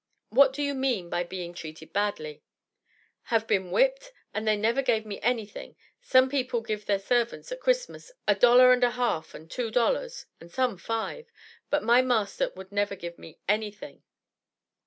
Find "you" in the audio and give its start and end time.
0.63-0.73